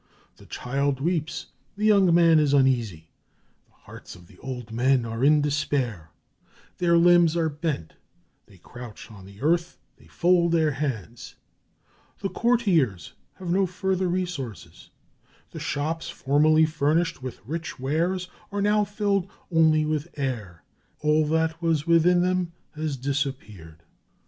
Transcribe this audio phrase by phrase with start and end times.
[0.37, 1.45] The child weeps,
[1.77, 3.11] the young man is uneasy,
[3.67, 6.09] the hearts of the old men are in despair,
[6.79, 7.93] their limbs are bent,
[8.47, 11.35] they crouch on the earth, they fold their hands;
[12.17, 14.89] the courtiers have no further resources;
[15.51, 20.63] the shops formerly furnished with rich wares are now filled only with air,
[21.01, 23.83] all that was within them has disappeared.